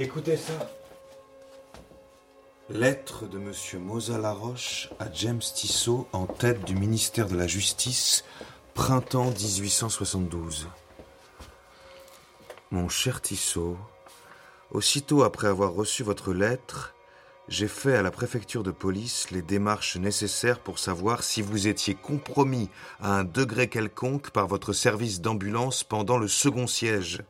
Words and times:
Écoutez 0.00 0.36
ça. 0.36 0.52
Lettre 2.70 3.26
de 3.26 3.36
Monsieur 3.38 3.80
Moza 3.80 4.16
Laroche 4.16 4.90
à 5.00 5.10
James 5.12 5.40
Tissot 5.40 6.06
en 6.12 6.26
tête 6.26 6.64
du 6.64 6.76
ministère 6.76 7.26
de 7.26 7.34
la 7.34 7.48
Justice, 7.48 8.24
printemps 8.74 9.32
1872. 9.32 10.68
Mon 12.70 12.88
cher 12.88 13.20
Tissot, 13.20 13.76
aussitôt 14.70 15.24
après 15.24 15.48
avoir 15.48 15.72
reçu 15.72 16.04
votre 16.04 16.32
lettre, 16.32 16.94
j'ai 17.48 17.66
fait 17.66 17.96
à 17.96 18.02
la 18.02 18.12
préfecture 18.12 18.62
de 18.62 18.70
police 18.70 19.32
les 19.32 19.42
démarches 19.42 19.96
nécessaires 19.96 20.60
pour 20.60 20.78
savoir 20.78 21.24
si 21.24 21.42
vous 21.42 21.66
étiez 21.66 21.96
compromis 21.96 22.70
à 23.00 23.18
un 23.18 23.24
degré 23.24 23.68
quelconque 23.68 24.30
par 24.30 24.46
votre 24.46 24.72
service 24.72 25.20
d'ambulance 25.20 25.82
pendant 25.82 26.18
le 26.18 26.28
second 26.28 26.68
siège. 26.68 27.24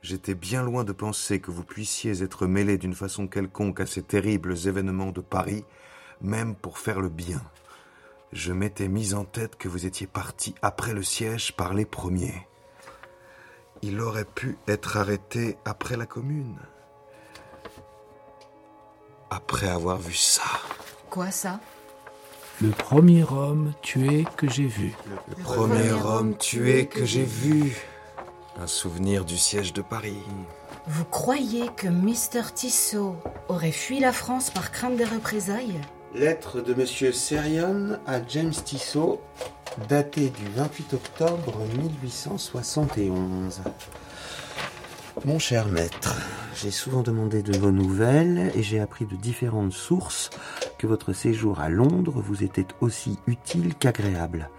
J'étais 0.00 0.34
bien 0.34 0.62
loin 0.62 0.84
de 0.84 0.92
penser 0.92 1.40
que 1.40 1.50
vous 1.50 1.64
puissiez 1.64 2.22
être 2.22 2.46
mêlé 2.46 2.78
d'une 2.78 2.94
façon 2.94 3.26
quelconque 3.26 3.80
à 3.80 3.86
ces 3.86 4.02
terribles 4.02 4.54
événements 4.66 5.10
de 5.10 5.20
Paris, 5.20 5.64
même 6.20 6.54
pour 6.54 6.78
faire 6.78 7.00
le 7.00 7.08
bien. 7.08 7.42
Je 8.32 8.52
m'étais 8.52 8.88
mis 8.88 9.14
en 9.14 9.24
tête 9.24 9.56
que 9.56 9.68
vous 9.68 9.86
étiez 9.86 10.06
parti 10.06 10.54
après 10.62 10.94
le 10.94 11.02
siège 11.02 11.52
par 11.56 11.74
les 11.74 11.84
premiers. 11.84 12.46
Il 13.82 14.00
aurait 14.00 14.24
pu 14.24 14.56
être 14.68 14.96
arrêté 14.96 15.56
après 15.64 15.96
la 15.96 16.06
commune. 16.06 16.58
Après 19.30 19.68
avoir 19.68 19.98
vu 19.98 20.14
ça. 20.14 20.42
Quoi 21.10 21.30
ça? 21.30 21.60
Le 22.60 22.70
premier 22.70 23.24
homme 23.24 23.72
tué 23.82 24.26
que 24.36 24.48
j'ai 24.48 24.66
vu. 24.66 24.92
Le 25.28 25.42
premier 25.42 25.92
homme 25.92 26.36
tué 26.36 26.86
que 26.86 27.04
j'ai 27.04 27.24
vu. 27.24 27.76
Un 28.60 28.66
souvenir 28.66 29.24
du 29.24 29.36
siège 29.36 29.72
de 29.72 29.82
Paris. 29.82 30.18
Vous 30.88 31.04
croyez 31.04 31.66
que 31.76 31.86
Mr. 31.86 32.52
Tissot 32.52 33.14
aurait 33.48 33.70
fui 33.70 34.00
la 34.00 34.12
France 34.12 34.50
par 34.50 34.72
crainte 34.72 34.96
des 34.96 35.04
représailles 35.04 35.80
Lettre 36.12 36.60
de 36.60 36.74
Monsieur 36.74 37.12
Serion 37.12 38.00
à 38.04 38.18
James 38.26 38.50
Tissot, 38.50 39.20
datée 39.88 40.30
du 40.30 40.48
28 40.56 40.94
octobre 40.94 41.58
1871. 41.80 43.60
Mon 45.24 45.38
cher 45.38 45.68
maître, 45.68 46.16
j'ai 46.56 46.72
souvent 46.72 47.02
demandé 47.02 47.42
de 47.42 47.56
vos 47.56 47.70
nouvelles 47.70 48.50
et 48.56 48.64
j'ai 48.64 48.80
appris 48.80 49.04
de 49.04 49.14
différentes 49.14 49.72
sources 49.72 50.30
que 50.78 50.88
votre 50.88 51.12
séjour 51.12 51.60
à 51.60 51.68
Londres 51.68 52.20
vous 52.20 52.42
était 52.42 52.66
aussi 52.80 53.20
utile 53.28 53.76
qu'agréable. 53.76 54.50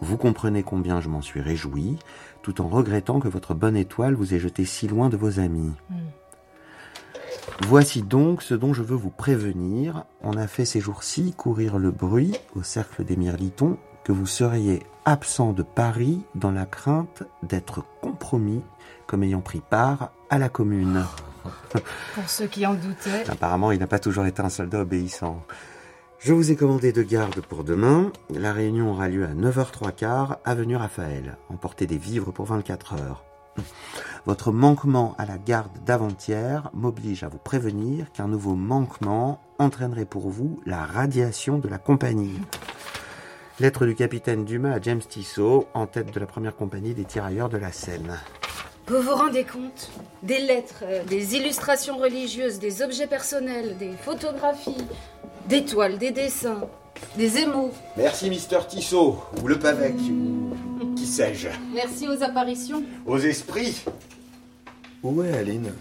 Vous 0.00 0.16
comprenez 0.16 0.62
combien 0.62 1.00
je 1.00 1.08
m'en 1.08 1.22
suis 1.22 1.40
réjoui, 1.40 1.98
tout 2.42 2.60
en 2.60 2.68
regrettant 2.68 3.20
que 3.20 3.28
votre 3.28 3.54
bonne 3.54 3.76
étoile 3.76 4.14
vous 4.14 4.34
ait 4.34 4.38
jeté 4.38 4.64
si 4.64 4.88
loin 4.88 5.08
de 5.08 5.16
vos 5.16 5.40
amis. 5.40 5.72
Voici 7.66 8.02
donc 8.02 8.42
ce 8.42 8.54
dont 8.54 8.72
je 8.72 8.82
veux 8.82 8.96
vous 8.96 9.10
prévenir. 9.10 10.04
On 10.22 10.36
a 10.36 10.46
fait 10.46 10.64
ces 10.64 10.80
jours-ci 10.80 11.32
courir 11.32 11.78
le 11.78 11.90
bruit 11.90 12.34
au 12.54 12.62
cercle 12.62 13.04
des 13.04 13.16
Mirlitons 13.16 13.78
que 14.04 14.12
vous 14.12 14.26
seriez 14.26 14.82
absent 15.04 15.52
de 15.52 15.62
Paris 15.62 16.22
dans 16.34 16.50
la 16.50 16.66
crainte 16.66 17.24
d'être 17.42 17.84
compromis 18.00 18.62
comme 19.06 19.22
ayant 19.22 19.40
pris 19.40 19.60
part 19.60 20.12
à 20.30 20.38
la 20.38 20.48
commune. 20.48 21.04
Pour 22.14 22.28
ceux 22.28 22.46
qui 22.46 22.66
en 22.66 22.74
doutaient. 22.74 23.28
Apparemment, 23.28 23.72
il 23.72 23.78
n'a 23.80 23.86
pas 23.86 23.98
toujours 23.98 24.26
été 24.26 24.42
un 24.42 24.50
soldat 24.50 24.80
obéissant. 24.80 25.42
Je 26.20 26.32
vous 26.32 26.50
ai 26.50 26.56
commandé 26.56 26.90
de 26.90 27.02
garde 27.02 27.40
pour 27.42 27.62
demain. 27.62 28.10
La 28.34 28.52
réunion 28.52 28.90
aura 28.90 29.08
lieu 29.08 29.24
à 29.24 29.34
9h03 29.34 29.94
quart, 29.94 30.38
avenue 30.44 30.74
Raphaël. 30.74 31.38
Emportez 31.48 31.86
des 31.86 31.96
vivres 31.96 32.32
pour 32.32 32.46
24 32.46 32.94
heures. 32.94 33.24
Votre 34.26 34.50
manquement 34.50 35.14
à 35.16 35.26
la 35.26 35.38
garde 35.38 35.78
d'avant-hier 35.86 36.70
m'oblige 36.74 37.22
à 37.22 37.28
vous 37.28 37.38
prévenir 37.38 38.10
qu'un 38.10 38.26
nouveau 38.26 38.56
manquement 38.56 39.40
entraînerait 39.60 40.06
pour 40.06 40.28
vous 40.28 40.60
la 40.66 40.84
radiation 40.84 41.58
de 41.58 41.68
la 41.68 41.78
compagnie. 41.78 42.40
Lettre 43.60 43.86
du 43.86 43.94
capitaine 43.94 44.44
Dumas 44.44 44.74
à 44.74 44.80
James 44.80 45.00
Tissot, 45.00 45.68
en 45.72 45.86
tête 45.86 46.12
de 46.12 46.20
la 46.20 46.26
première 46.26 46.56
compagnie 46.56 46.94
des 46.94 47.04
tirailleurs 47.04 47.48
de 47.48 47.58
la 47.58 47.70
Seine. 47.70 48.18
Vous 48.88 49.02
vous 49.02 49.14
rendez 49.14 49.44
compte 49.44 49.90
Des 50.22 50.38
lettres, 50.38 50.82
euh, 50.82 51.04
des 51.04 51.36
illustrations 51.36 51.98
religieuses, 51.98 52.58
des 52.58 52.80
objets 52.80 53.06
personnels, 53.06 53.76
des 53.76 53.92
photographies, 53.92 54.86
des 55.48 55.64
toiles, 55.64 55.98
des 55.98 56.10
dessins, 56.10 56.60
des 57.16 57.38
émaux. 57.38 57.70
Merci, 57.96 58.28
Mister 58.28 58.58
Tissot, 58.68 59.18
ou 59.42 59.48
le 59.48 59.58
Pavec, 59.58 59.94
ou 59.94 60.94
qui 60.94 61.06
sais-je. 61.06 61.48
Merci 61.72 62.06
aux 62.08 62.22
apparitions. 62.22 62.82
Aux 63.06 63.18
esprits 63.18 63.82
Où 65.02 65.22
est 65.22 65.32
Aline? 65.32 65.72